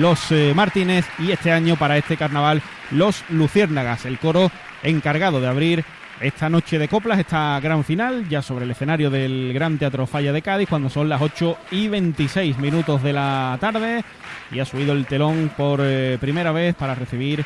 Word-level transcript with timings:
los 0.00 0.32
eh, 0.32 0.54
Martínez 0.54 1.06
y 1.18 1.30
este 1.30 1.52
año 1.52 1.76
para 1.76 1.98
este 1.98 2.16
carnaval 2.16 2.62
los 2.90 3.22
Luciérnagas, 3.28 4.06
el 4.06 4.18
coro 4.18 4.50
encargado 4.82 5.42
de 5.42 5.46
abrir 5.46 5.84
esta 6.22 6.48
noche 6.48 6.78
de 6.78 6.88
coplas, 6.88 7.18
esta 7.18 7.60
gran 7.60 7.84
final, 7.84 8.26
ya 8.28 8.40
sobre 8.40 8.64
el 8.64 8.70
escenario 8.70 9.10
del 9.10 9.52
Gran 9.52 9.78
Teatro 9.78 10.06
Falla 10.06 10.32
de 10.32 10.40
Cádiz, 10.40 10.68
cuando 10.70 10.88
son 10.88 11.08
las 11.08 11.20
8 11.20 11.56
y 11.72 11.88
26 11.88 12.58
minutos 12.58 13.02
de 13.02 13.12
la 13.12 13.58
tarde, 13.60 14.02
y 14.50 14.60
ha 14.60 14.64
subido 14.64 14.94
el 14.94 15.04
telón 15.04 15.50
por 15.54 15.80
eh, 15.82 16.16
primera 16.18 16.50
vez 16.52 16.74
para 16.74 16.94
recibir 16.94 17.44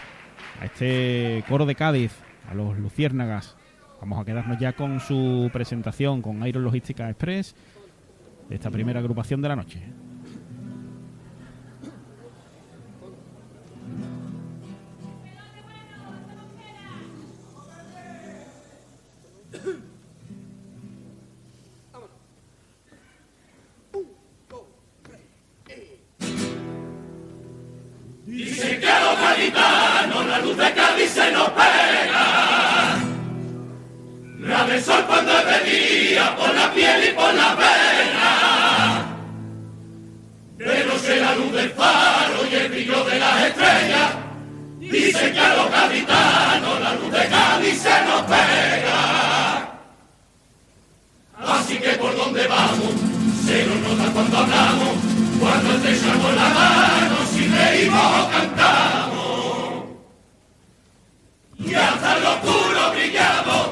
a 0.60 0.66
este 0.66 1.44
coro 1.48 1.66
de 1.66 1.74
Cádiz, 1.74 2.12
a 2.48 2.54
los 2.54 2.78
Luciérnagas. 2.78 3.56
Vamos 4.00 4.20
a 4.20 4.24
quedarnos 4.24 4.58
ya 4.60 4.74
con 4.74 5.00
su 5.00 5.50
presentación 5.52 6.22
con 6.22 6.46
Iron 6.46 6.62
Logística 6.62 7.10
Express 7.10 7.56
de 8.48 8.54
esta 8.54 8.70
primera 8.70 9.00
agrupación 9.00 9.42
de 9.42 9.48
la 9.48 9.56
noche. 9.56 10.03
Dicen 28.34 28.80
que 28.80 28.88
a 28.88 29.00
los 29.00 29.20
gaditanos 29.20 30.26
la 30.26 30.38
luz 30.40 30.56
de 30.56 30.72
Cádiz 30.72 31.08
se 31.08 31.30
nos 31.30 31.50
pega. 31.50 32.96
La 34.40 34.64
del 34.66 34.82
sol 34.82 35.04
cuando 35.06 35.30
es 35.38 35.46
de 35.46 35.70
día, 35.70 36.34
por 36.36 36.52
la 36.52 36.74
piel 36.74 37.10
y 37.10 37.12
por 37.12 37.32
la 37.32 37.54
vena. 37.54 39.06
De 40.58 40.84
noche 40.84 41.20
la 41.20 41.36
luz 41.36 41.52
del 41.52 41.70
faro 41.70 42.44
y 42.50 42.54
el 42.56 42.68
brillo 42.70 43.04
de 43.04 43.18
las 43.20 43.42
estrellas. 43.44 44.10
Dicen 44.80 45.32
que 45.32 45.38
a 45.38 45.54
los 45.54 45.70
gaditanos 45.70 46.80
la 46.80 46.94
luz 46.94 47.12
de 47.12 47.28
Cádiz 47.28 47.82
se 47.82 48.04
nos 48.04 48.22
pega. 48.22 49.78
Así 51.38 51.78
que 51.78 51.90
por 51.90 52.16
donde 52.16 52.48
vamos, 52.48 52.94
se 53.46 53.64
nos 53.64 53.76
nota 53.76 54.12
cuando 54.12 54.38
hablamos, 54.38 54.96
cuando 55.38 55.70
estrechamos 55.76 56.34
la 56.34 56.48
mano, 56.48 57.23
reímos 57.74 58.00
o 58.00 58.30
cantamos. 58.30 59.84
Y 61.58 61.74
hasta 61.74 62.18
lo 62.20 62.30
oscuro 62.34 62.90
brillamos. 62.92 63.70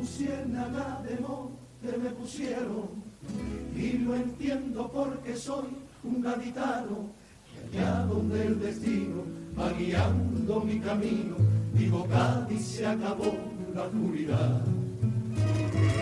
luciérnaga 0.00 1.00
de 1.04 1.16
monte 1.20 1.98
me 2.02 2.10
pusieron 2.10 2.91
lo 4.02 4.14
entiendo 4.16 4.90
porque 4.92 5.36
soy 5.36 5.68
un 6.04 6.22
gaditano 6.22 7.10
que 7.70 7.78
allá 7.78 8.04
donde 8.06 8.46
el 8.46 8.60
destino 8.60 9.22
va 9.58 9.72
guiando 9.72 10.60
mi 10.60 10.78
camino 10.80 11.36
digo 11.74 12.06
Cádiz 12.08 12.64
se 12.64 12.86
acabó 12.86 13.34
la 13.74 13.82
oscuridad. 13.82 14.60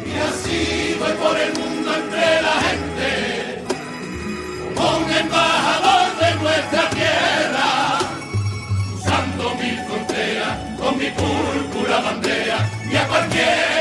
Y 0.06 0.12
así 0.18 0.96
voy 0.98 1.12
por 1.12 1.36
el 1.38 1.52
mundo 1.58 1.94
entre 1.94 2.42
la 2.42 2.54
gente, 2.64 3.62
como 4.74 4.98
un 4.98 5.10
embajador 5.10 6.08
de 6.20 6.34
nuestra 6.42 6.90
tierra, 6.90 7.98
usando 8.96 9.54
mil 9.54 9.78
fronteras 9.86 10.80
con 10.80 10.98
mi 10.98 11.10
púrpura 11.10 12.00
bandera, 12.00 12.70
y 12.90 12.96
a 12.96 13.08
cualquiera 13.08 13.79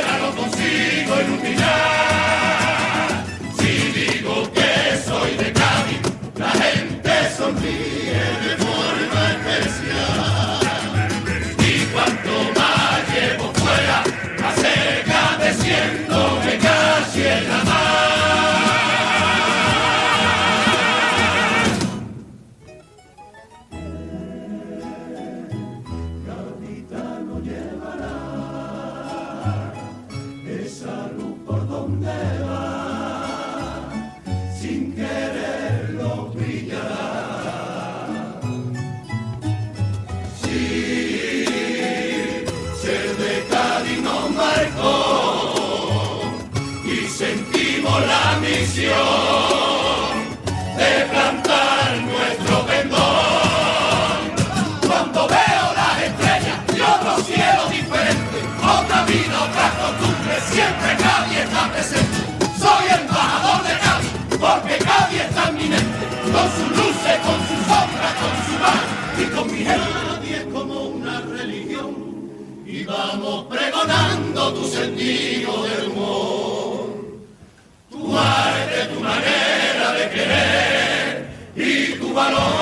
sentido 74.69 75.63
del 75.63 75.89
humor, 75.89 76.85
tu 77.89 78.17
arte, 78.17 78.85
tu 78.93 78.99
manera 78.99 79.93
de 79.93 80.09
querer 80.09 81.27
y 81.55 81.99
tu 81.99 82.13
valor. 82.13 82.58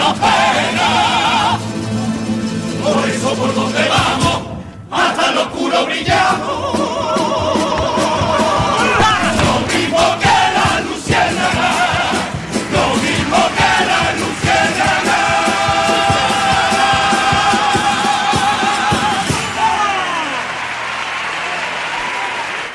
Cádiz 0.00 0.18
se 0.18 0.49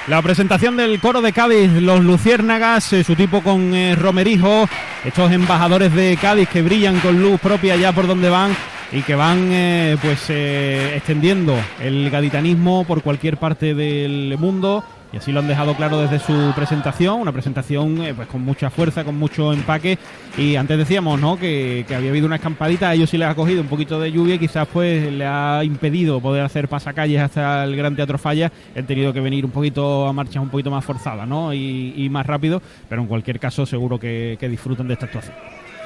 La 0.08 0.22
presentación 0.22 0.78
del 0.78 1.00
coro 1.00 1.20
de 1.20 1.34
Cádiz, 1.34 1.72
los 1.82 2.00
Luciérnagas, 2.02 2.94
eh, 2.94 3.04
su 3.04 3.16
tipo 3.16 3.42
con 3.42 3.74
eh, 3.74 3.96
Romerijo, 3.96 4.70
estos 5.04 5.32
embajadores 5.32 5.96
de 5.96 6.16
Cádiz 6.22 6.48
que 6.48 6.62
brillan 6.62 7.00
con 7.00 7.20
luz 7.20 7.40
propia 7.42 7.76
ya 7.76 7.92
por 7.92 8.06
donde 8.06 8.30
van 8.30 8.56
y 8.92 9.02
que 9.02 9.16
van 9.16 9.50
eh, 9.52 9.98
pues 10.00 10.30
extendiendo 10.30 11.58
el 11.80 12.12
gaditanismo 12.12 12.84
por 12.84 13.02
cualquier 13.02 13.38
parte 13.38 13.74
del 13.74 14.38
mundo 14.38 14.84
Y 15.16 15.18
así 15.18 15.32
lo 15.32 15.40
han 15.40 15.48
dejado 15.48 15.76
claro 15.76 15.98
desde 16.02 16.20
su 16.20 16.52
presentación, 16.58 17.22
una 17.22 17.32
presentación 17.32 18.04
eh, 18.04 18.14
pues 18.14 18.28
con 18.28 18.42
mucha 18.42 18.70
fuerza, 18.70 19.06
con 19.06 19.18
mucho 19.18 19.54
empaque. 19.54 19.98
Y 20.38 20.58
antes 20.58 20.78
decíamos 20.78 21.22
¿no? 21.22 21.40
que, 21.40 21.86
había 21.96 22.10
habido 22.10 22.26
una 22.26 22.36
escampadita, 22.36 22.90
a 22.90 22.96
ellos 22.96 23.10
sí 23.10 23.18
les 23.18 23.30
ha 23.30 23.34
cogido 23.34 23.62
un 23.62 23.70
poquito 23.70 23.98
de 23.98 24.12
lluvia 24.12 24.36
y 24.36 24.40
quizás 24.40 24.68
pues 24.68 25.10
le 25.10 25.26
ha 25.26 25.64
impedido 25.64 26.20
poder 26.20 26.44
hacer 26.44 26.68
pasacalles 26.68 27.22
hasta 27.22 27.64
el 27.64 27.78
Gran 27.78 27.96
Teatro 27.96 28.18
Falla. 28.18 28.52
Han 28.76 28.86
tenido 28.86 29.14
que 29.14 29.22
venir 29.22 29.46
un 29.46 29.52
poquito 29.52 30.06
a 30.06 30.12
marchas 30.12 30.44
un 30.44 30.50
poquito 30.50 30.70
más 30.70 30.84
forzadas 30.84 31.26
¿no? 31.26 31.54
y, 31.54 32.10
más 32.12 32.26
rápido, 32.26 32.62
pero 32.90 33.02
en 33.02 33.08
cualquier 33.08 33.40
caso 33.40 33.66
seguro 33.66 33.98
que, 33.98 34.36
que 34.38 34.50
disfrutan 34.50 34.86
de 34.90 34.96
esta 34.96 35.06
actuación. 35.06 35.34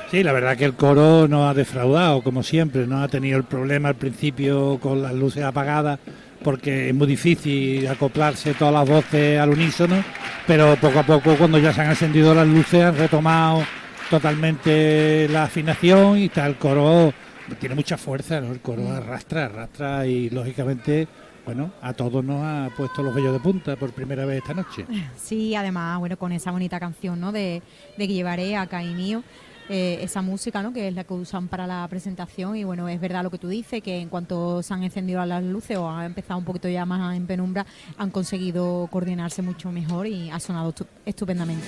Sí, 0.10 0.24
la 0.24 0.34
verdad 0.34 0.58
que 0.58 0.66
el 0.66 0.74
coro 0.74 1.28
no 1.28 1.48
ha 1.48 1.54
defraudado, 1.54 2.24
como 2.24 2.42
siempre, 2.42 2.88
no 2.88 3.04
ha 3.04 3.08
tenido 3.08 3.38
el 3.38 3.44
problema 3.44 3.90
al 3.90 3.96
principio 3.96 4.80
con 4.82 5.04
las 5.04 5.14
luces 5.14 5.44
apagadas, 5.44 6.00
porque 6.44 6.90
es 6.90 6.96
muy 6.96 7.08
difícil 7.08 7.88
acoplarse 7.88 8.54
todas 8.54 8.74
las 8.74 8.88
voces 8.88 9.40
al 9.40 9.50
unísono, 9.50 10.04
pero 10.48 10.76
poco 10.78 11.00
a 11.00 11.04
poco 11.04 11.36
cuando 11.36 11.58
ya 11.58 11.74
se 11.74 11.82
han 11.82 11.90
encendido 11.90 12.34
las 12.34 12.48
luces 12.48 12.84
han 12.84 12.98
retomado 12.98 13.64
totalmente 14.10 15.28
la 15.30 15.44
afinación 15.44 16.18
y 16.18 16.26
está 16.26 16.46
el 16.48 16.56
coro, 16.56 17.14
tiene 17.60 17.76
mucha 17.76 17.98
fuerza, 17.98 18.38
el 18.38 18.60
coro 18.60 18.92
arrastra, 18.92 19.46
arrastra 19.46 20.06
y 20.06 20.30
lógicamente 20.30 21.08
bueno, 21.46 21.72
a 21.82 21.94
todos 21.94 22.24
nos 22.24 22.44
ha 22.44 22.70
puesto 22.78 23.02
los 23.02 23.14
vellos 23.16 23.34
de 23.34 23.40
punta 23.40 23.76
por 23.76 23.92
primera 23.92 24.24
vez 24.24 24.38
esta 24.38 24.54
noche. 24.54 24.86
Sí, 25.18 25.56
además, 25.56 25.98
bueno, 25.98 26.16
con 26.16 26.32
esa 26.32 26.52
bonita 26.52 26.80
canción, 26.80 27.20
¿no? 27.20 27.32
De, 27.32 27.64
de 27.98 28.08
llevaré 28.08 28.56
a 28.56 28.68
Caimío. 28.68 29.24
Eh, 29.72 30.00
esa 30.02 30.24
música, 30.24 30.64
¿no? 30.64 30.74
que 30.74 30.88
es 30.88 30.96
la 30.96 31.04
que 31.04 31.14
usan 31.14 31.48
para 31.48 31.68
la 31.68 31.88
presentación. 31.88 32.56
Y 32.56 32.64
bueno, 32.64 32.90
es 32.90 33.00
verdad 33.00 33.22
lo 33.22 33.30
que 33.30 33.38
tú 33.38 33.48
dices, 33.48 33.84
que 33.84 34.00
en 34.00 34.10
cuanto 34.10 34.64
se 34.64 34.74
han 34.74 34.84
encendido 34.84 35.24
las 35.26 35.44
luces 35.44 35.78
o 35.78 35.88
han 35.88 36.08
empezado 36.08 36.40
un 36.40 36.46
poquito 36.46 36.68
ya 36.68 36.88
más 36.88 37.16
en 37.16 37.28
penumbra, 37.28 37.68
han 37.98 38.10
conseguido 38.10 38.88
coordinarse 38.92 39.44
mucho 39.44 39.72
mejor 39.72 40.08
y 40.08 40.32
ha 40.32 40.40
sonado 40.40 40.74
estupendamente. 41.06 41.68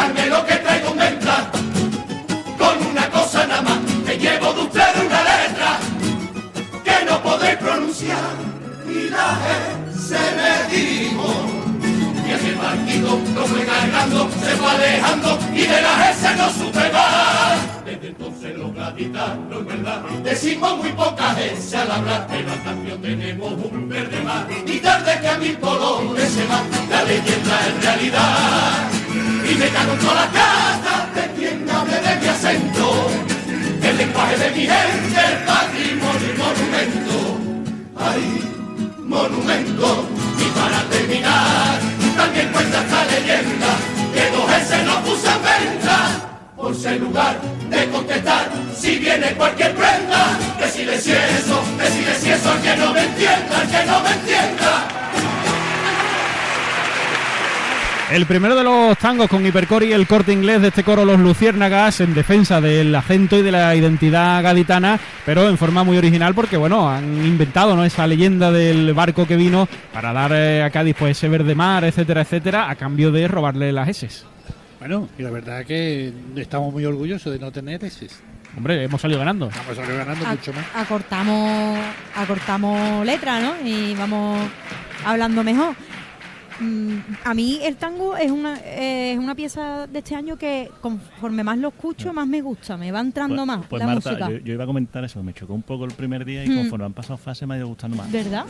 dejarme 0.00 0.26
lo 0.26 0.46
que 0.46 0.54
traigo 0.56 0.94
mientras 0.94 1.46
con 2.58 2.86
una 2.90 3.10
cosa 3.10 3.46
nada 3.46 3.62
más 3.62 3.78
me 4.06 4.16
llevo 4.16 4.52
de 4.52 4.60
ustedes 4.62 4.96
una 4.96 5.22
letra 5.22 5.78
que 6.84 7.04
no 7.04 7.22
podéis 7.22 7.56
pronunciar. 7.56 8.18
Y 8.88 9.08
la 9.10 9.38
G 9.40 10.08
se 10.08 10.18
me 10.38 10.76
digo 10.76 11.26
y 12.26 12.32
ese 12.32 12.52
partido 12.52 13.20
lo 13.34 13.46
fue 13.46 13.64
cargando 13.64 14.30
se 14.30 14.56
fue 14.56 14.70
alejando 14.70 15.38
y 15.52 15.60
de 15.66 15.82
la 15.82 16.12
G 16.12 16.36
no 16.36 16.50
supe 16.50 16.92
más 16.92 17.84
desde 17.84 18.08
entonces 18.08 18.56
los 18.56 18.74
gaditanos 18.74 19.58
en 19.60 19.66
verdad 19.66 20.02
decimos 20.24 20.78
muy 20.78 20.92
poca 20.92 21.34
veces 21.34 21.74
al 21.74 21.90
hablar 21.90 22.26
pero 22.28 22.52
a 22.52 22.56
cambio 22.64 22.96
tenemos 22.96 23.52
un 23.52 23.88
verde 23.88 24.20
más. 24.22 24.46
Y 24.66 24.78
tarde 24.78 25.18
que 25.20 25.28
a 25.28 25.38
mil 25.38 25.58
colores 25.58 26.30
se 26.30 26.46
va 26.46 26.62
la 26.88 27.02
leyenda 27.04 27.66
en 27.68 27.82
realidad 27.82 28.99
me 29.60 29.68
canto 29.68 30.14
la 30.14 30.26
casa 30.32 30.94
de 31.14 31.24
quien 31.36 31.68
hable 31.68 31.98
de 32.00 32.16
mi 32.16 32.28
acento, 32.28 33.10
el 33.82 33.96
lenguaje 33.98 34.36
de 34.38 34.50
mi 34.52 34.62
gente, 34.74 35.20
el 35.32 35.38
patrimonio 35.50 36.28
y 36.32 36.38
monumento. 36.44 37.16
Ay, 37.98 38.24
monumento, 39.00 40.08
y 40.38 40.46
para 40.58 40.80
terminar, 40.88 41.78
también 42.16 42.48
cuenta 42.52 42.80
esta 42.80 43.04
leyenda, 43.04 43.70
que 44.14 44.30
dos 44.34 44.50
S 44.62 44.84
no 44.84 44.94
puse 45.04 45.28
en 45.28 45.42
venta, 45.50 45.96
por 46.56 46.74
ser 46.74 46.98
lugar 46.98 47.38
de 47.68 47.90
contestar 47.90 48.50
si 48.74 48.96
viene 48.96 49.34
cualquier 49.34 49.74
prenda, 49.74 50.38
decirle 50.58 50.98
si 50.98 51.12
eso, 51.12 51.62
decirle 51.76 52.14
si 52.14 52.30
eso, 52.30 52.50
que 52.62 52.76
no 52.76 52.94
me 52.94 53.02
entienda, 53.04 53.56
que 53.70 53.86
no 53.86 54.00
me 54.00 54.10
entienda 54.10 55.09
primero 58.30 58.54
de 58.54 58.62
los 58.64 58.98
tangos 58.98 59.28
con 59.28 59.44
Hipercore 59.44 59.86
y 59.86 59.92
el 59.92 60.06
corte 60.06 60.32
inglés 60.32 60.60
de 60.62 60.68
este 60.68 60.84
coro 60.84 61.04
Los 61.04 61.18
Luciérnagas 61.18 62.00
en 62.00 62.14
defensa 62.14 62.60
del 62.60 62.94
acento 62.94 63.36
y 63.36 63.42
de 63.42 63.50
la 63.50 63.74
identidad 63.74 64.42
gaditana, 64.42 65.00
pero 65.24 65.48
en 65.48 65.58
forma 65.58 65.84
muy 65.84 65.96
original 65.96 66.34
porque 66.34 66.56
bueno, 66.56 66.88
han 66.88 67.04
inventado 67.24 67.74
¿no? 67.74 67.84
esa 67.84 68.06
leyenda 68.06 68.52
del 68.52 68.94
barco 68.94 69.26
que 69.26 69.36
vino 69.36 69.68
para 69.92 70.12
dar 70.12 70.32
eh, 70.32 70.62
a 70.62 70.70
Cádiz 70.70 70.96
pues 70.98 71.18
ese 71.18 71.28
verde 71.28 71.54
mar, 71.54 71.84
etcétera, 71.84 72.22
etcétera, 72.22 72.70
a 72.70 72.76
cambio 72.76 73.10
de 73.10 73.26
robarle 73.26 73.72
las 73.72 73.88
S. 73.88 74.08
Bueno, 74.78 75.08
y 75.18 75.22
la 75.22 75.30
verdad 75.30 75.60
es 75.60 75.66
que 75.66 76.12
estamos 76.36 76.72
muy 76.72 76.84
orgullosos 76.84 77.32
de 77.32 77.38
no 77.38 77.52
tener 77.52 77.84
S. 77.84 78.06
Hombre, 78.56 78.84
hemos 78.84 79.00
salido 79.00 79.20
ganando. 79.20 79.50
Hemos 79.64 79.76
salido 79.76 79.98
ganando 79.98 80.24
mucho 80.26 80.52
más. 80.52 80.64
Acortamos, 80.74 81.78
acortamos 82.16 83.06
letra, 83.06 83.40
¿no? 83.40 83.54
Y 83.64 83.94
vamos 83.94 84.40
hablando 85.04 85.44
mejor. 85.44 85.74
Mm, 86.60 86.98
a 87.24 87.34
mí 87.34 87.58
el 87.62 87.76
tango 87.76 88.16
es 88.16 88.30
una, 88.30 88.56
es 88.60 89.18
una 89.18 89.34
pieza 89.34 89.86
de 89.86 89.98
este 89.98 90.14
año 90.14 90.36
que 90.36 90.70
conforme 90.80 91.42
más 91.42 91.58
lo 91.58 91.68
escucho, 91.68 92.12
más 92.12 92.26
me 92.26 92.42
gusta, 92.42 92.76
me 92.76 92.92
va 92.92 93.00
entrando 93.00 93.36
pues, 93.36 93.46
más. 93.46 93.66
Pues 93.66 93.80
la 93.80 93.86
Marta, 93.86 94.10
música. 94.10 94.30
Yo, 94.44 94.52
iba 94.52 94.64
a 94.64 94.66
comentar 94.66 95.02
eso, 95.04 95.22
me 95.22 95.32
chocó 95.32 95.54
un 95.54 95.62
poco 95.62 95.86
el 95.86 95.92
primer 95.92 96.24
día 96.24 96.44
y 96.44 96.50
hmm. 96.50 96.56
conforme 96.56 96.84
han 96.84 96.92
pasado 96.92 97.16
fases 97.16 97.48
me 97.48 97.54
ha 97.54 97.58
ido 97.58 97.68
gustando 97.68 97.96
más. 97.96 98.12
¿Verdad? 98.12 98.44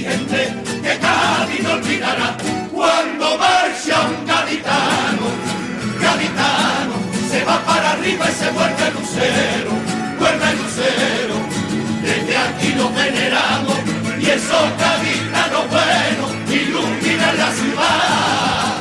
Gente, 0.00 0.54
que 0.82 0.98
Cádiz 0.98 1.62
no 1.62 1.72
olvidará 1.74 2.36
cuando 2.72 3.38
marcha 3.38 4.00
un 4.08 4.26
gaditano, 4.26 5.26
gaditano, 6.00 6.94
se 7.30 7.44
va 7.44 7.58
para 7.64 7.92
arriba 7.92 8.26
y 8.30 8.34
se 8.34 8.50
vuelve 8.50 8.90
lucero, 8.92 9.70
vuelve 10.18 10.54
lucero, 10.60 11.36
desde 12.02 12.36
aquí 12.36 12.72
lo 12.76 12.90
veneramos 12.92 13.78
y 14.18 14.26
esos 14.30 14.66
gaditanos 14.78 15.64
buenos 15.70 16.30
iluminan 16.50 17.38
la 17.38 17.50
ciudad. 17.52 18.76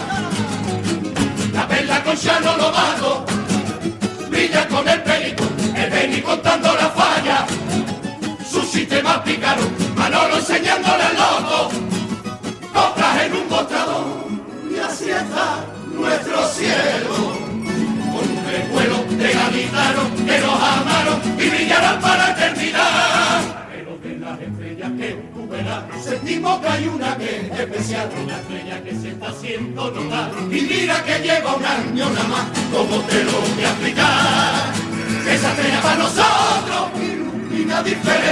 La 1.53 1.67
perla 1.67 2.03
con 2.03 2.17
Chano 2.17 2.57
Lobato 2.57 3.25
brilla 4.35 4.67
con 4.67 4.87
el 4.87 5.01
perico, 5.01 5.43
el 5.75 5.89
Beni 5.89 6.21
contando 6.21 6.73
la 6.75 6.89
falla. 6.89 7.45
Su 8.49 8.61
sistema 8.61 9.23
pícaro, 9.23 9.63
Manolo 10.05 10.37
enseñándole 10.37 11.01
al 11.01 11.15
loco, 11.15 11.69
compras 12.71 13.23
en 13.23 13.33
un 13.33 13.49
mostrador 13.49 14.05
y 14.69 14.77
así 14.77 15.09
está 15.09 15.65
nuestro 15.95 16.47
cielo. 16.47 17.15
Con 18.13 18.37
un 18.37 18.45
recuelo 18.45 18.97
de 19.09 19.33
gaditanos 19.33 20.05
que 20.27 20.39
nos 20.45 20.61
amaron 20.61 21.19
y 21.39 21.49
brillarán 21.49 21.99
para 21.99 22.29
eternidad. 22.33 23.65
Pero 23.71 23.97
de 23.97 24.19
las 24.19 24.39
estrellas 24.41 24.91
que 24.95 25.09
tú 25.33 25.47
verás, 25.49 25.83
sentimos 26.03 26.61
que 26.61 26.67
hay 26.67 26.87
una 26.87 27.17
que 27.17 27.49
es 27.51 27.59
especial, 27.59 28.09
una 28.23 28.35
estrella 28.35 28.83
que 28.83 28.95
se 28.95 29.09
está 29.09 29.29
haciendo 29.29 29.89
notar. 29.89 30.31
Y 30.51 30.61
mira 30.61 31.03
que 31.03 31.17
lleva 31.17 31.55
un 31.55 31.65
año 31.65 32.09
nada 32.11 32.27
más, 32.27 32.45
como 32.71 32.99
te 33.05 33.23
lo 33.23 33.31
voy 33.41 33.63
a 33.63 33.69
explicar. 33.69 34.71
Esa 35.27 35.49
estrella 35.49 35.81
para 35.81 35.95
nosotros 35.95 37.01
ilumina 37.01 37.81
diferente, 37.81 38.24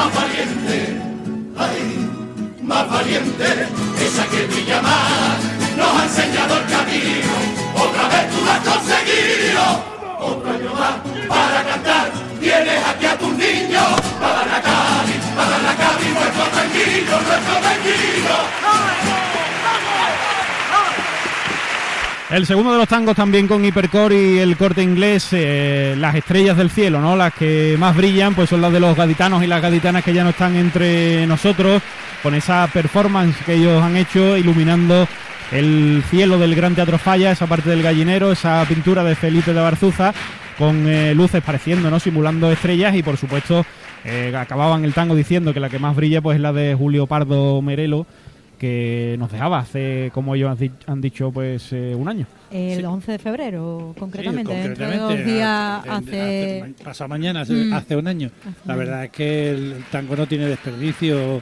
más 0.00 0.14
valientes. 0.14 0.88
Ay, 1.58 2.08
más 2.62 2.90
valiente, 2.90 3.44
esa 4.06 4.24
que 4.28 4.46
brilla 4.46 4.80
más, 4.80 5.38
nos 5.76 6.00
ha 6.00 6.04
enseñado 6.04 6.56
el 6.56 6.66
camino, 6.74 7.34
otra 7.74 8.08
vez 8.08 8.30
tú 8.30 8.44
lo 8.44 8.50
has 8.50 8.60
conseguido 8.70 9.62
otro 10.20 10.50
año 10.50 10.72
más 10.74 10.96
para 11.28 11.64
cantar. 11.70 12.10
Tienes 12.40 12.80
aquí 12.86 13.06
a 13.06 13.18
tus 13.18 13.32
niños 13.34 13.90
para 14.18 14.46
la 14.46 14.62
Cali, 14.62 15.16
para 15.36 15.58
la 15.66 15.74
Cali, 15.76 16.08
nuestro 16.14 16.44
tranquilo, 16.54 17.14
nuestro 17.28 17.54
tranquilo. 17.60 19.09
El 22.30 22.46
segundo 22.46 22.70
de 22.70 22.78
los 22.78 22.86
tangos 22.86 23.16
también 23.16 23.48
con 23.48 23.64
Hipercore 23.64 24.14
y 24.14 24.38
el 24.38 24.56
corte 24.56 24.84
inglés, 24.84 25.30
eh, 25.32 25.96
las 25.98 26.14
estrellas 26.14 26.56
del 26.56 26.70
cielo, 26.70 27.00
¿no? 27.00 27.16
Las 27.16 27.34
que 27.34 27.74
más 27.76 27.96
brillan, 27.96 28.36
pues 28.36 28.48
son 28.50 28.60
las 28.60 28.72
de 28.72 28.78
los 28.78 28.96
gaditanos 28.96 29.42
y 29.42 29.48
las 29.48 29.60
gaditanas 29.60 30.04
que 30.04 30.14
ya 30.14 30.22
no 30.22 30.30
están 30.30 30.54
entre 30.54 31.26
nosotros, 31.26 31.82
con 32.22 32.36
esa 32.36 32.68
performance 32.72 33.36
que 33.44 33.54
ellos 33.54 33.82
han 33.82 33.96
hecho 33.96 34.36
iluminando 34.36 35.08
el 35.50 36.04
cielo 36.08 36.38
del 36.38 36.54
Gran 36.54 36.76
Teatro 36.76 36.98
Falla, 36.98 37.32
esa 37.32 37.48
parte 37.48 37.68
del 37.68 37.82
gallinero, 37.82 38.30
esa 38.30 38.64
pintura 38.68 39.02
de 39.02 39.16
Felipe 39.16 39.52
de 39.52 39.60
Barzuza, 39.60 40.14
con 40.56 40.86
eh, 40.86 41.12
luces 41.16 41.42
pareciendo, 41.42 41.90
¿no? 41.90 41.98
Simulando 41.98 42.52
estrellas 42.52 42.94
y 42.94 43.02
por 43.02 43.16
supuesto 43.16 43.66
eh, 44.04 44.32
acababan 44.36 44.84
el 44.84 44.94
tango 44.94 45.16
diciendo 45.16 45.52
que 45.52 45.58
la 45.58 45.68
que 45.68 45.80
más 45.80 45.96
brilla 45.96 46.20
pues 46.20 46.36
es 46.36 46.40
la 46.40 46.52
de 46.52 46.76
Julio 46.76 47.08
Pardo 47.08 47.60
Merelo 47.60 48.06
que 48.60 49.16
nos 49.18 49.32
dejaba 49.32 49.58
hace, 49.60 50.10
como 50.12 50.34
ellos 50.34 50.50
han 50.50 50.58
di- 50.58 50.70
han 50.86 51.00
dicho, 51.00 51.32
pues 51.32 51.72
eh, 51.72 51.94
un 51.96 52.06
año. 52.08 52.26
El 52.50 52.84
11 52.84 53.12
de 53.12 53.18
febrero, 53.18 53.94
concretamente, 53.98 54.52
Sí, 54.52 54.58
dentro 54.68 54.86
de 54.86 54.98
concretamente, 54.98 55.22
dos 55.24 55.34
días 55.34 55.82
hace... 55.88 56.64
ma- 56.78 56.84
pasado 56.84 57.08
mañana, 57.08 57.40
hace, 57.40 57.54
Mm. 57.54 57.72
hace 57.72 57.96
un 57.96 58.06
año. 58.06 58.30
Hace 58.42 58.68
La 58.68 58.76
verdad 58.76 59.04
es 59.04 59.10
que 59.12 59.50
el, 59.50 59.84
tango 59.90 60.14
no 60.14 60.26
tiene 60.28 60.44
desperdicio. 60.46 61.40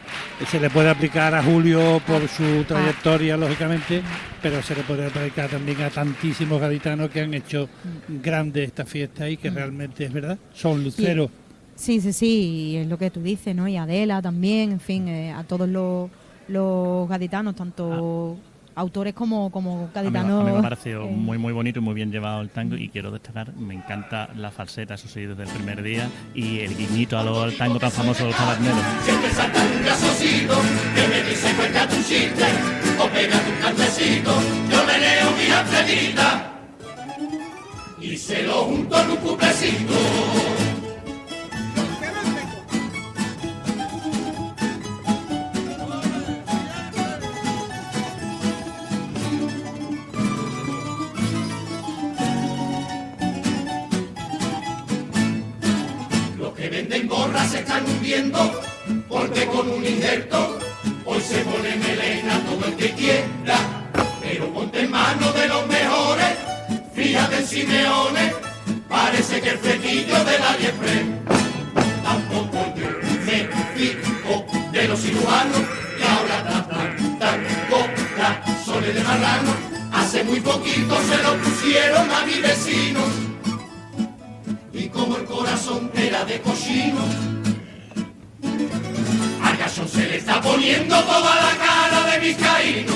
Se 0.48 0.60
le 0.60 0.70
puede 0.70 0.90
aplicar 0.90 1.34
a 1.34 1.42
Julio 1.42 2.00
por 2.06 2.22
Ah. 2.22 2.28
su 2.28 2.62
trayectoria, 2.64 3.36
lógicamente, 3.36 4.00
pero 4.40 4.62
se 4.62 4.76
le 4.76 4.82
puede 4.84 5.06
aplicar 5.06 5.48
también 5.50 5.80
a 5.82 5.90
tantísimos 5.90 6.60
gaditanos 6.60 7.10
que 7.10 7.22
han 7.22 7.34
hecho 7.34 7.68
Mm. 8.08 8.22
grande 8.22 8.62
esta 8.62 8.84
fiesta 8.86 9.28
y 9.28 9.36
que 9.38 9.50
realmente 9.50 10.04
es 10.04 10.12
verdad, 10.12 10.38
son 10.54 10.84
luceros. 10.84 11.30
Sí, 11.74 12.00
sí, 12.00 12.12
sí, 12.12 12.26
y 12.72 12.76
es 12.76 12.86
lo 12.86 12.96
que 12.98 13.10
tú 13.10 13.20
dices, 13.22 13.54
¿no? 13.56 13.66
Y 13.66 13.76
Adela 13.76 14.20
también, 14.20 14.72
en 14.72 14.80
fin, 14.80 15.08
eh, 15.08 15.32
a 15.32 15.44
todos 15.44 15.68
los, 15.68 16.10
los 16.48 17.08
gaditanos, 17.08 17.54
tanto 17.54 18.36
autores 18.74 19.12
como, 19.12 19.50
como 19.50 19.74
A 19.76 19.82
mí, 19.82 19.88
gaditanos. 19.92 20.40
a 20.42 20.44
mí 20.44 20.52
me 20.52 20.58
ha 20.58 20.62
parecido 20.62 21.02
eh, 21.02 21.10
muy 21.10 21.36
muy 21.36 21.52
bonito 21.52 21.80
y 21.80 21.82
muy 21.82 21.94
bien 21.94 22.12
llevado 22.12 22.40
el 22.42 22.50
tango 22.50 22.76
y 22.76 22.88
quiero 22.88 23.10
destacar, 23.10 23.52
me 23.56 23.74
encanta 23.74 24.28
la 24.36 24.50
falseta, 24.52 24.94
eso 24.94 25.08
sí, 25.08 25.22
desde 25.26 25.42
el 25.42 25.48
primer 25.48 25.82
día 25.82 26.08
y 26.34 26.60
el 26.60 26.76
guiñito 26.76 27.18
a 27.18 27.24
lo- 27.24 27.42
al 27.42 27.56
tango 27.56 27.78
tan 27.80 27.90
famoso 27.90 28.20
de 28.22 28.28
los 28.30 28.36
taberneros. 28.36 28.78
Siempre 29.02 29.30
salta 29.30 29.60
un 29.64 29.82
grasosito 29.84 30.54
que 30.94 31.08
me 31.08 31.28
dice 31.28 31.52
cuenta 31.56 31.88
tu 31.88 31.96
chiste 31.96 32.44
o 33.00 33.08
pega 33.08 33.38
tu 33.40 33.62
cantecito. 33.66 34.30
Yo 34.70 34.84
me 34.86 34.98
leo 34.98 35.30
mi 35.36 35.52
estrellita 35.52 36.52
y 38.00 38.16
se 38.16 38.44
lo 38.44 38.64
junto 38.64 38.96
en 39.02 39.10
un 39.10 39.16
cuplecito. 39.16 39.94
Poniendo 90.88 91.02
toda 91.02 91.34
la 91.36 91.56
cara 91.56 92.10
de 92.10 92.18
vizcaíno. 92.18 92.92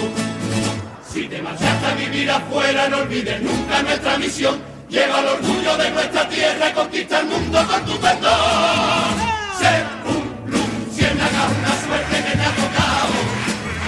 Si 1.13 1.29
te 1.29 1.43
marchaste 1.43 1.87
a 1.87 1.95
vivir 1.95 2.31
afuera, 2.31 2.89
no 2.89 2.99
olvides 2.99 3.43
nunca 3.43 3.83
nuestra 3.83 4.19
misión. 4.19 4.61
Lleva 4.89 5.21
el 5.21 5.27
orgullo 5.27 5.77
de 5.77 5.91
nuestra 5.91 6.29
tierra 6.29 6.71
y 6.71 6.73
conquista 6.73 7.21
el 7.21 7.27
mundo 7.27 7.67
con 7.67 7.85
tu 7.85 7.99
perdón. 7.99 9.13
Ser 9.59 9.85
un 10.07 10.51
luciérnaga, 10.51 11.49
una 11.59 11.75
suerte 11.85 12.17
que 12.17 12.37
te 12.37 12.45
ha 12.45 12.55
tocado. 12.63 13.15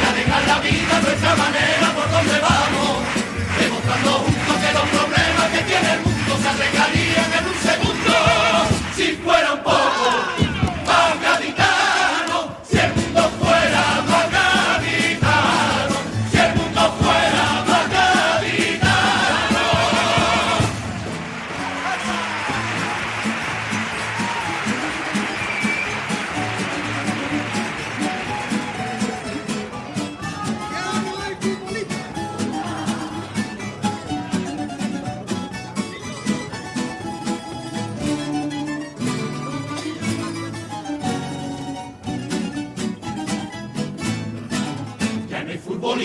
Y 0.00 0.06
alegrar 0.11 0.42
la 0.46 0.58
vida 0.61 1.00
nuestra 1.00 1.37
manera 1.37 1.87
por 1.94 2.11
donde 2.11 2.38
vamos. 2.40 3.04
Demostrando 3.58 4.11
juntos 4.12 4.56
que 4.62 4.73
los 4.73 4.87
problemas 4.94 5.49
que 5.52 5.61
tiene 5.70 5.92
el 5.92 6.00
mundo 6.00 6.38
se 6.42 6.49
arreglarían 6.49 7.30
en 7.38 7.44
un 7.52 7.58
segundo. 7.68 8.14
Si 8.96 9.06
fuera 9.25 9.52
un 9.54 9.62
poco 9.62 10.43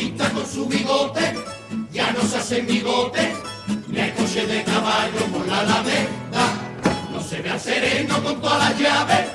con 0.08 0.46
su 0.46 0.66
bigote, 0.66 1.36
ya 1.92 2.12
no 2.12 2.22
se 2.22 2.38
hace 2.38 2.62
bigote, 2.62 3.34
ni 3.90 4.00
hay 4.00 4.12
coche 4.12 4.48
de 4.48 4.64
caballo 4.64 5.26
por 5.32 5.46
la 5.46 5.60
alameda, 5.60 6.44
no 7.12 7.22
se 7.22 7.42
ve 7.42 7.50
al 7.50 7.60
sereno 7.60 8.24
con 8.24 8.40
todas 8.40 8.60
las 8.60 8.80
llaves, 8.80 9.26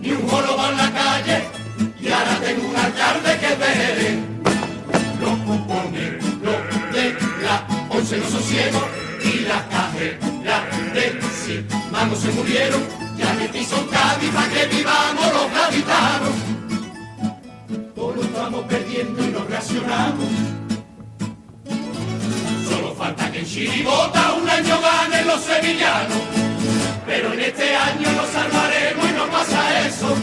ni 0.00 0.10
un 0.10 0.28
joroba 0.28 0.70
en 0.70 0.76
la 0.76 0.92
calle, 0.92 1.44
y 2.00 2.08
ahora 2.08 2.40
tengo 2.40 2.68
un 2.68 2.76
alcalde 2.76 3.38
que 3.38 3.54
ve 3.54 4.18
los 5.20 5.38
cupones, 5.38 6.24
los 6.42 6.92
de 6.92 7.16
la 7.44 7.66
once 7.88 8.16
los 8.16 8.30
sosiegos 8.30 8.84
y 9.22 9.40
la 9.40 9.68
cajera 9.68 10.64
de 10.94 11.20
si 11.44 11.64
manos 11.92 12.18
se 12.18 12.32
murieron, 12.32 12.82
ya 13.16 13.32
me 13.34 13.48
piso 13.48 13.86
Cádiz 13.88 14.30
para 14.30 14.48
que 14.48 14.67
Solo 22.68 22.94
falta 22.94 23.32
que 23.32 23.38
en 23.38 23.46
Chiribota 23.46 24.34
un 24.34 24.48
año 24.48 24.78
ganen 24.82 25.26
los 25.26 25.40
sevillanos. 25.40 26.22
Pero 27.06 27.32
en 27.32 27.40
este 27.40 27.74
año 27.74 28.12
nos 28.12 28.28
salvaremos 28.28 29.08
y 29.08 29.12
no 29.14 29.26
pasa 29.30 29.86
eso. 29.86 30.14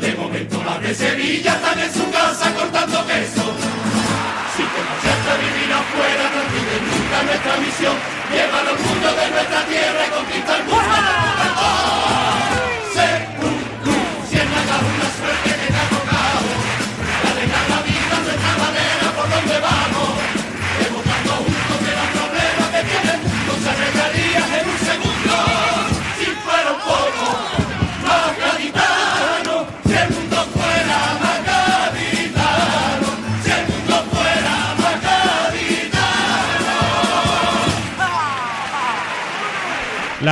De 0.00 0.14
momento 0.16 0.60
las 0.64 0.82
de 0.82 0.94
Sevilla 0.94 1.54
están 1.54 1.78
en 1.78 1.92
su 1.92 2.10
casa 2.10 2.45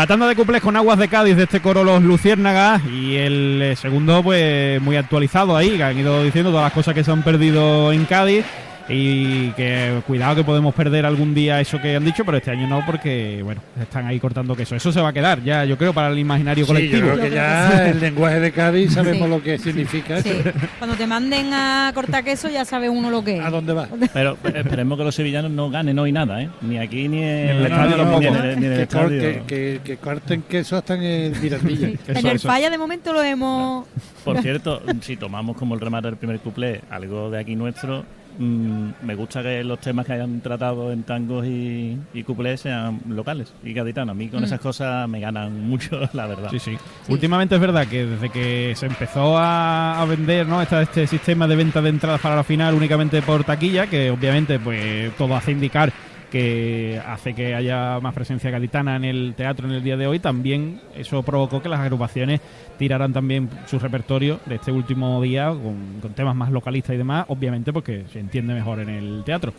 La 0.04 0.08
tanda 0.08 0.28
de 0.28 0.36
cuplés 0.36 0.60
con 0.60 0.76
aguas 0.76 0.98
de 0.98 1.08
Cádiz 1.08 1.34
de 1.34 1.44
este 1.44 1.60
coro 1.60 1.82
Los 1.82 2.02
Luciérnagas 2.02 2.82
y 2.84 3.16
el 3.16 3.62
eh, 3.62 3.74
segundo 3.74 4.22
pues 4.22 4.78
muy 4.82 4.96
actualizado 4.96 5.56
ahí, 5.56 5.78
que 5.78 5.82
han 5.82 5.98
ido 5.98 6.22
diciendo 6.22 6.50
todas 6.50 6.64
las 6.64 6.74
cosas 6.74 6.92
que 6.92 7.02
se 7.02 7.10
han 7.10 7.22
perdido 7.22 7.90
en 7.90 8.04
Cádiz 8.04 8.44
y 8.88 9.48
que 9.52 10.00
cuidado 10.06 10.36
que 10.36 10.44
podemos 10.44 10.74
perder 10.74 11.06
algún 11.06 11.34
día 11.34 11.60
eso 11.60 11.80
que 11.80 11.96
han 11.96 12.04
dicho, 12.04 12.24
pero 12.24 12.36
este 12.36 12.50
año 12.50 12.66
no 12.66 12.84
porque 12.84 13.40
bueno, 13.42 13.60
están 13.80 14.06
ahí 14.06 14.20
cortando 14.20 14.54
queso. 14.54 14.76
Eso 14.76 14.92
se 14.92 15.00
va 15.00 15.08
a 15.08 15.12
quedar 15.12 15.42
ya, 15.42 15.64
yo 15.64 15.78
creo, 15.78 15.92
para 15.94 16.08
el 16.08 16.18
imaginario 16.18 16.64
Sí, 16.64 16.68
yo 16.68 16.74
colectivo. 16.74 17.08
creo 17.12 17.20
que 17.24 17.30
ya 17.30 17.88
el 17.88 18.00
lenguaje 18.00 18.40
de 18.40 18.52
Cádiz 18.52 18.92
sabemos 18.92 19.24
Sí. 19.26 19.28
lo 19.34 19.42
que 19.42 19.58
significa 19.58 20.20
Sí. 20.22 20.28
eso. 20.30 20.50
Cuando 20.78 20.96
te 20.96 21.06
manden 21.06 21.52
a 21.54 21.90
cortar 21.94 22.24
queso 22.24 22.48
ya 22.50 22.64
sabe 22.64 22.88
uno 22.90 23.10
lo 23.10 23.24
que 23.24 23.38
es. 23.38 23.44
¿A 23.44 23.50
dónde 23.50 23.72
va? 23.72 23.88
Pero 24.12 24.36
eh, 24.44 24.52
esperemos 24.56 24.98
que 24.98 25.04
los 25.04 25.14
sevillanos 25.14 25.50
no 25.50 25.70
ganen 25.70 25.98
hoy 25.98 26.12
nada, 26.12 26.42
¿eh? 26.42 26.50
Ni 26.60 26.78
aquí 26.78 27.08
ni 27.08 27.22
en 27.22 27.48
el 27.48 27.62
estadio 27.66 28.02
estadio, 28.02 28.20
ni 28.20 28.26
en 28.26 28.60
ni 28.60 28.66
en 28.66 28.72
el 28.72 28.76
que, 28.76 28.82
estadio. 28.82 29.20
que, 29.20 29.42
que- 29.46 29.80
que 29.84 29.96
corten 29.96 30.42
queso 30.42 30.76
hasta 30.76 30.94
en 30.94 31.02
el 31.02 31.36
Mirandilla. 31.40 31.88
en 31.88 31.98
Eso, 32.16 32.28
el 32.28 32.36
eso. 32.36 32.48
falla 32.48 32.68
de 32.70 32.78
momento 32.78 33.12
lo 33.12 33.22
hemos... 33.22 33.86
Por 34.24 34.40
cierto, 34.40 34.82
si 35.00 35.16
tomamos 35.16 35.56
como 35.56 35.74
el 35.74 35.80
remate 35.80 36.08
del 36.08 36.16
primer 36.16 36.38
cuplé 36.40 36.80
algo 36.90 37.30
de 37.30 37.38
aquí 37.40 37.56
nuestro, 37.56 38.04
mm, 38.38 38.88
me 39.02 39.14
gusta 39.14 39.42
que 39.42 39.62
los 39.64 39.78
temas 39.80 40.06
que 40.06 40.12
hayan 40.14 40.40
tratado 40.40 40.92
en 40.92 41.02
tangos 41.04 41.46
y, 41.46 41.98
y 42.12 42.22
cuplés 42.22 42.60
sean 42.60 43.00
locales 43.08 43.52
y 43.62 43.72
gaditanos. 43.72 44.12
A 44.12 44.14
mí 44.14 44.28
con 44.28 44.44
esas 44.44 44.60
cosas 44.60 45.08
me 45.08 45.20
ganan 45.20 45.60
mucho, 45.68 46.00
la 46.12 46.26
verdad. 46.26 46.48
Sí, 46.50 46.58
sí. 46.58 46.76
Últimamente 47.08 47.54
es 47.54 47.60
verdad 47.60 47.86
que 47.86 48.06
desde 48.06 48.30
que 48.30 48.72
se 48.76 48.86
empezó 48.86 49.36
a, 49.38 50.00
a 50.00 50.04
vender 50.04 50.46
¿no? 50.46 50.60
Esta- 50.62 50.82
este 50.82 51.06
sistema 51.06 51.46
de 51.46 51.56
venta 51.56 51.80
de 51.82 51.90
entradas 51.90 52.20
para 52.20 52.36
la 52.36 52.44
final 52.44 52.74
únicamente 52.74 53.22
por 53.22 53.44
taquilla, 53.44 53.86
que 53.86 54.10
obviamente 54.10 54.58
pues 54.58 55.12
todo 55.16 55.34
hace 55.36 55.52
indicar 55.52 55.92
que 56.34 57.00
hace 57.06 57.32
que 57.32 57.54
haya 57.54 58.00
más 58.00 58.12
presencia 58.12 58.50
gaditana 58.50 58.96
en 58.96 59.04
el 59.04 59.34
teatro 59.36 59.68
en 59.68 59.74
el 59.74 59.84
día 59.84 59.96
de 59.96 60.08
hoy, 60.08 60.18
también 60.18 60.80
eso 60.96 61.22
provocó 61.22 61.62
que 61.62 61.68
las 61.68 61.78
agrupaciones 61.78 62.40
tiraran 62.76 63.12
también 63.12 63.48
su 63.66 63.78
repertorio 63.78 64.40
de 64.44 64.56
este 64.56 64.72
último 64.72 65.22
día 65.22 65.50
con, 65.50 66.12
temas 66.12 66.34
más 66.34 66.50
localistas 66.50 66.94
y 66.94 66.96
demás, 66.96 67.26
obviamente 67.28 67.72
porque 67.72 68.06
se 68.12 68.18
entiende 68.18 68.52
mejor 68.52 68.80
en 68.80 68.88
el 68.88 69.22
teatro. 69.24 69.52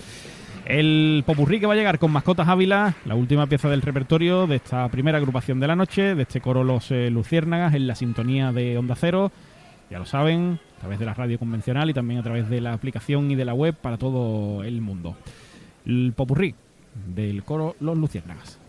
El 0.65 1.23
popurrí 1.25 1.61
que 1.61 1.65
va 1.65 1.75
a 1.75 1.77
llegar 1.77 1.97
con 1.97 2.11
Mascotas 2.11 2.49
Ávila, 2.49 2.95
la 3.05 3.15
última 3.15 3.47
pieza 3.47 3.69
del 3.69 3.81
repertorio 3.81 4.45
de 4.45 4.57
esta 4.57 4.89
primera 4.89 5.17
agrupación 5.17 5.61
de 5.61 5.67
la 5.67 5.77
noche, 5.77 6.13
de 6.13 6.23
este 6.23 6.41
coro 6.41 6.65
Los 6.65 6.91
eh, 6.91 7.09
Luciérnagas, 7.09 7.73
en 7.73 7.87
la 7.87 7.95
sintonía 7.95 8.51
de 8.51 8.77
Onda 8.77 8.95
Cero. 8.95 9.31
Ya 9.89 9.97
lo 9.97 10.05
saben, 10.05 10.59
a 10.75 10.79
través 10.81 10.99
de 10.99 11.05
la 11.05 11.13
radio 11.13 11.39
convencional 11.39 11.89
y 11.89 11.93
también 11.93 12.19
a 12.19 12.23
través 12.23 12.49
de 12.49 12.59
la 12.59 12.73
aplicación 12.73 13.31
y 13.31 13.35
de 13.35 13.45
la 13.45 13.53
web 13.53 13.75
para 13.75 13.97
todo 13.97 14.61
el 14.65 14.81
mundo. 14.81 15.15
El 15.85 16.11
popurrí 16.13 16.53
del 16.95 17.43
coro 17.43 17.75
Los 17.79 17.97
Luciérnagas. 17.97 18.59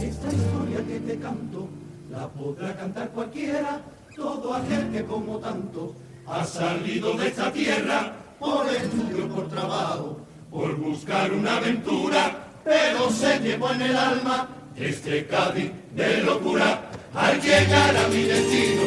Esta 0.00 0.28
historia 0.28 0.86
que 0.86 1.00
te 1.00 1.18
canto 1.18 1.68
la 2.10 2.28
podrá 2.28 2.76
cantar 2.76 3.10
cualquiera, 3.10 3.80
todo 4.16 4.54
aquel 4.54 4.90
que 4.90 5.04
como 5.04 5.38
tanto 5.38 5.94
ha 6.30 6.44
salido 6.44 7.14
de 7.14 7.26
esta 7.26 7.52
tierra 7.52 8.12
por 8.38 8.66
estudio, 8.68 9.28
por 9.28 9.48
trabajo, 9.48 10.20
por 10.50 10.76
buscar 10.76 11.32
una 11.32 11.56
aventura, 11.56 12.46
pero 12.64 13.10
se 13.10 13.40
llevó 13.40 13.72
en 13.72 13.82
el 13.82 13.96
alma 13.96 14.48
este 14.76 15.26
Cádiz 15.26 15.72
de 15.94 16.22
locura. 16.22 16.82
Al 17.12 17.40
llegar 17.40 17.96
a 17.96 18.08
mi 18.08 18.22
destino, 18.22 18.82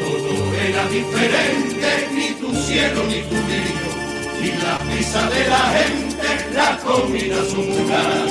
todo 0.00 0.54
era 0.56 0.88
diferente, 0.88 2.08
ni 2.12 2.28
tu 2.40 2.52
cielo 2.54 3.04
ni 3.06 3.20
tu 3.22 3.36
río, 3.48 3.90
y 4.42 4.62
la 4.62 4.78
prisa 4.78 5.30
de 5.30 5.48
la 5.48 5.64
gente, 5.78 6.54
la 6.54 6.76
comida 6.78 7.36
su 7.44 7.62
lugar. 7.62 8.26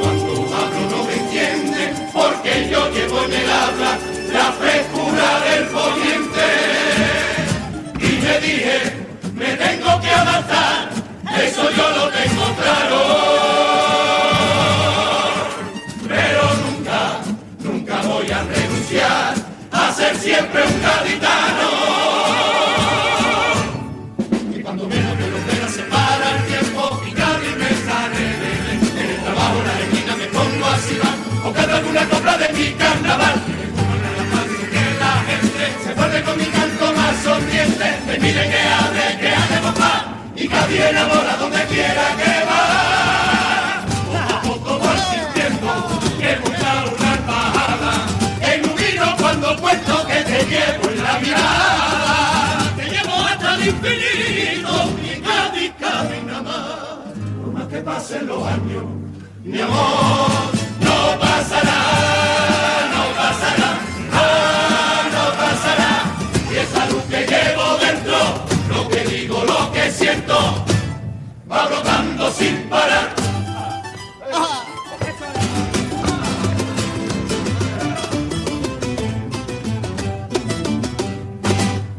Cuando 0.00 0.56
hablo 0.56 0.96
no 0.96 1.04
me 1.04 1.14
entiende, 1.14 2.08
porque 2.12 2.68
yo 2.70 2.90
llevo 2.90 3.24
en 3.24 3.32
el 3.32 3.50
habla 3.50 3.98
la 4.32 4.52
frescura 4.52 5.40
del 5.40 5.66
poniente 5.68 6.37
me 8.28 8.40
dije, 8.40 8.78
me 9.34 9.50
tengo 9.56 10.00
que 10.00 10.10
adaptar, 10.10 10.90
eso 11.46 11.62
yo 11.70 11.86
lo 11.96 12.04
tengo 12.18 12.44
claro. 12.60 13.00
Pero 16.06 16.42
nunca, 16.64 17.00
nunca 17.60 17.96
voy 18.02 18.30
a 18.30 18.42
renunciar 18.42 19.34
a 19.72 19.92
ser 19.92 20.14
siempre 20.16 20.60
un 20.62 20.82
gaditano. 20.82 21.68
Y 24.54 24.62
cuando 24.62 24.86
menos 24.86 25.16
me 25.18 25.26
lo 25.30 25.36
espera 25.38 25.68
se 25.68 25.82
para 25.94 26.26
el 26.36 26.44
tiempo 26.52 27.00
y 27.08 27.12
nadie 27.12 27.50
me 27.62 27.70
sale 27.86 28.24
En 29.02 29.10
el 29.14 29.20
trabajo, 29.24 29.58
la 29.68 29.74
esquina 29.84 30.16
me 30.16 30.26
pongo 30.26 30.66
así 30.66 30.94
o 31.46 31.52
canto 31.52 31.74
alguna 31.76 32.04
copla 32.10 32.36
de 32.36 32.48
mi 32.52 32.72
carnaval. 32.72 33.36
Que 34.74 34.84
la 35.04 35.14
gente 35.28 35.62
se 35.84 35.94
vuelve 35.94 36.22
con 36.22 36.36
mi 36.36 36.44
canto 36.44 36.57
más 36.57 36.57
sonriente. 37.28 37.88
Me 38.06 38.14
pide 38.14 38.42
que 38.52 38.60
hable, 38.76 39.04
que 39.20 39.28
hable 39.28 39.58
papá. 39.68 39.94
Y 40.36 40.48
cada 40.48 40.90
enamora 40.90 41.36
donde 41.36 41.62
quiera 41.72 42.06
que 42.20 42.32
va. 42.48 42.62
Poco 44.08 44.34
a 44.34 44.40
poco 44.42 44.70
voy 44.78 44.98
sintiendo 45.10 45.70
que 46.20 46.30
busca 46.42 46.70
una 46.94 47.10
embajada. 47.20 47.92
En 48.50 48.58
un 48.68 48.76
vino 48.76 49.06
cuando 49.20 49.56
cuento 49.56 50.06
que 50.06 50.18
te 50.30 50.38
llevo 50.50 50.84
en 50.90 51.02
la 51.02 51.18
mirada. 51.18 52.72
Te 52.76 52.84
llevo 52.92 53.14
hasta 53.28 53.54
el 53.56 53.68
infinito. 53.68 54.72
Y 55.08 55.20
Cádiz, 55.26 55.72
Cádiz 55.80 56.22
nada 56.24 56.42
más. 56.42 56.64
Por 57.42 57.52
más 57.52 57.66
que 57.68 57.78
pasen 57.78 58.26
los 58.26 58.42
años, 58.46 58.84
mi 59.44 59.60
amor 59.60 60.28
no 60.80 61.18
pasará, 61.20 61.80
va 71.50 71.66
brotando 71.66 72.30
sin 72.32 72.68
parar. 72.68 73.08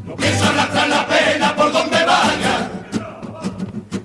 No 0.06 0.16
pienso 0.16 0.46
arrastrar 0.46 0.90
la 0.90 1.08
pena 1.08 1.56
por 1.56 1.72
donde 1.72 2.06
vaya, 2.06 2.70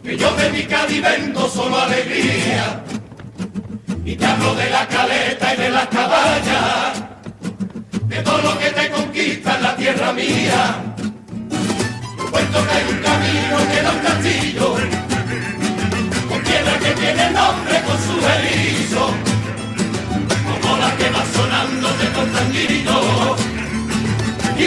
que 0.02 0.16
yo 0.16 0.34
de 0.36 0.50
mi 0.50 0.62
Cádiz 0.64 1.02
vendo 1.02 1.48
solo 1.48 1.78
alegría. 1.78 2.82
Y 4.04 4.16
te 4.16 4.26
hablo 4.26 4.54
de 4.54 4.70
la 4.70 4.86
caleta 4.86 5.54
y 5.54 5.56
de 5.56 5.70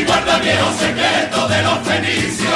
guarda 0.08 0.40
viejos 0.40 0.76
secretos 0.78 1.50
de 1.50 1.62
los 1.62 1.80
fenicios. 1.80 2.47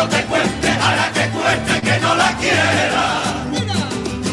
Yo 0.00 0.08
te 0.08 0.22
cuente, 0.24 0.68
hará 0.68 1.12
que 1.12 1.24
cueste 1.36 1.80
que 1.86 2.00
no 2.00 2.14
la 2.14 2.30
quiera. 2.38 3.04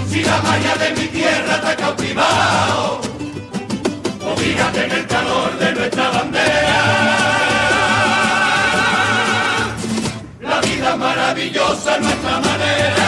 Si 0.09 0.23
la 0.23 0.37
malla 0.47 0.73
de 0.83 0.89
mi 0.97 1.07
tierra 1.07 1.61
te 1.61 1.67
ha 1.67 1.75
cautivado, 1.75 3.01
obligate 4.33 4.85
en 4.85 4.91
el 4.91 5.05
calor 5.07 5.49
de 5.59 5.69
nuestra 5.73 6.09
bandera. 6.09 6.79
La 10.41 10.61
vida 10.61 10.95
maravillosa 10.95 11.99
nuestra 11.99 12.35
manera. 12.47 13.07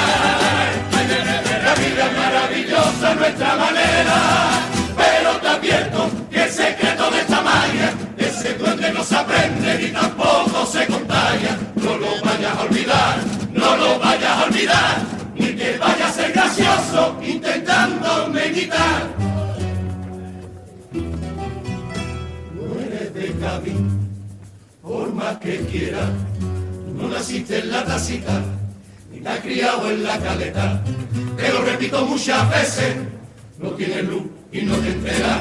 La 1.67 1.73
vida 1.83 2.05
maravillosa 2.21 3.15
nuestra 3.15 3.55
manera. 3.55 4.17
Pero 5.01 5.29
te 5.41 5.47
advierto 5.47 6.11
que 6.29 6.43
el 6.43 6.51
secreto 6.51 7.09
de 7.11 7.19
esta 7.21 7.41
magia, 7.41 7.93
ese 8.17 8.53
duende 8.55 8.91
no 8.91 9.03
se 9.03 9.15
aprende 9.15 9.77
ni 9.81 9.89
tampoco 9.91 10.65
se 10.65 10.85
contagia. 10.87 10.98
No 13.53 13.77
lo 13.77 13.99
vayas 13.99 14.31
a 14.31 14.43
olvidar. 14.45 14.97
Ni 15.35 15.55
que 15.55 15.77
vaya 15.77 16.07
a 16.07 16.11
ser 16.11 16.31
gracioso 16.33 17.17
intentando 17.21 18.27
meditar. 18.27 19.07
No 22.53 22.79
eres 22.81 23.13
de 23.13 23.33
Cádiz, 23.39 23.75
por 24.81 25.13
más 25.13 25.37
que 25.37 25.59
quieras. 25.65 26.09
No 26.93 27.07
naciste 27.07 27.59
en 27.59 27.71
la 27.71 27.85
tacita, 27.85 28.41
ni 29.11 29.21
te 29.21 29.29
has 29.29 29.39
criado 29.39 29.89
en 29.89 30.03
la 30.03 30.19
caleta. 30.19 30.83
Te 31.37 31.53
lo 31.53 31.61
repito 31.61 32.05
muchas 32.05 32.49
veces, 32.49 32.95
no 33.57 33.69
tienes 33.71 34.03
luz 34.03 34.23
y 34.51 34.61
no 34.63 34.75
te 34.75 34.89
enteras. 34.89 35.39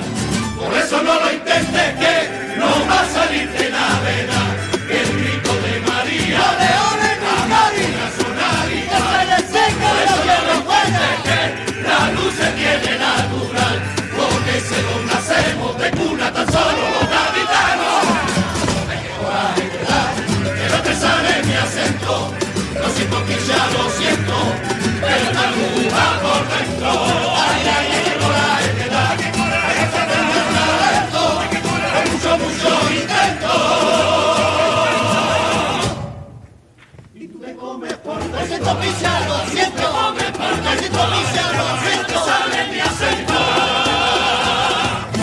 Por 0.56 0.76
eso 0.76 1.02
no 1.02 1.14
lo 1.14 1.32
intentes 1.32 1.94
que 1.98 2.58
no 2.58 2.66
va 2.88 3.00
a 3.00 3.08
salir 3.08 3.50
de 3.50 3.70
navega. 3.70 4.67
Que 4.67 4.67
que 11.26 11.82
la 11.82 12.10
luz 12.12 12.34
se 12.34 12.48
tiene 12.52 12.98
natural. 12.98 13.76
Con 14.16 14.48
ese 14.56 14.82
don 14.82 15.06
nacemos 15.06 15.78
de 15.78 15.90
cuna 15.92 16.32
tan 16.32 16.52
solo 16.52 16.82
los 16.94 17.06
gaditanos. 17.16 18.04
Que 20.58 20.66
no 20.68 20.82
te 20.82 20.94
sale 20.94 21.42
mi 21.44 21.54
acento, 21.54 22.32
lo 22.80 22.88
siento 22.90 23.26
que 23.26 23.36
siento, 23.98 24.36
pero 25.00 25.26
por 26.24 26.42
dentro. 26.52 26.90
Ay, 27.36 27.62
ay, 27.76 27.86
ay, 27.94 28.02
que 28.04 28.14
coraje 28.22 28.70
que 28.78 28.86
que 29.22 29.28
coraje 29.38 29.84
que 31.50 31.58
con 31.64 31.78
mucho, 32.12 32.30
mucho 32.38 32.70
intento. 32.92 33.78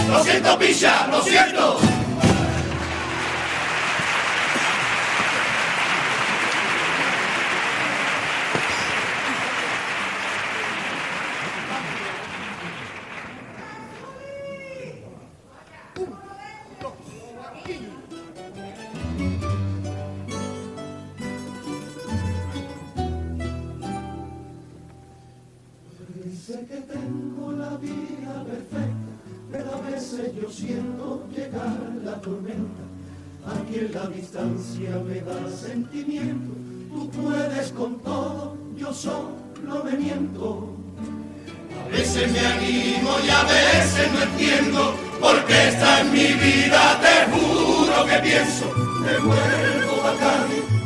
Lo 0.08 0.24
siento, 0.24 0.58
picha, 0.58 1.08
lo 1.12 1.22
siento, 1.22 1.85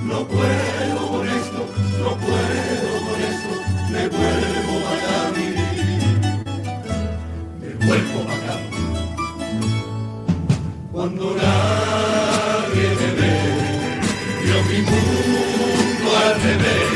no 0.10 0.28
puedo 0.28 1.08
con 1.08 1.28
esto, 1.28 1.62
no 2.04 2.18
puedo 2.18 2.92
con 3.06 3.18
esto, 3.32 3.52
me 3.92 4.08
vuelvo 4.08 4.76
a 4.90 4.96
Cádiz. 5.06 5.56
Me 7.62 7.86
vuelvo 7.86 8.20
acá. 8.36 8.56
Cuando 10.92 11.24
nadie 11.36 12.88
me 13.00 13.10
ve, 13.20 13.36
yo 14.48 14.58
mi 14.70 14.80
mundo 14.90 16.08
al 16.26 16.36
revés. 16.42 16.90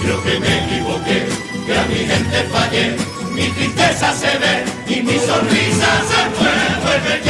Creo 0.00 0.18
que 0.24 0.40
me 0.40 0.52
equivoqué, 0.64 1.18
que 1.66 1.78
a 1.78 1.84
mi 1.86 2.00
gente 2.10 2.38
fallé, 2.52 2.96
mi 3.34 3.48
tristeza 3.50 4.12
se 4.14 4.38
ve 4.38 4.54
y 4.86 5.02
mi 5.02 5.18
sonrisa 5.18 5.90
se 6.08 6.20
fue. 6.36 6.52
Vuelve 6.84 7.14
el 7.16 7.22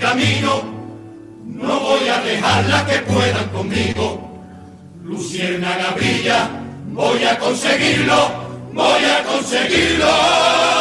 camino, 0.00 0.62
no 1.44 1.80
voy 1.80 2.08
a 2.08 2.20
dejarlas 2.22 2.82
que 2.84 2.98
puedan 3.00 3.48
conmigo. 3.50 4.30
Luciérnaga 5.04 5.90
brilla, 5.90 6.48
voy 6.88 7.22
a 7.24 7.38
conseguirlo, 7.38 8.30
voy 8.72 9.04
a 9.04 9.22
conseguirlo. 9.24 10.79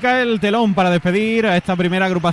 se 0.00 0.22
el 0.22 0.40
telón 0.40 0.72
para 0.72 0.88
despedir 0.90 1.44
a 1.44 1.54
esta 1.54 1.76
primera 1.76 2.06
agrupación 2.06 2.32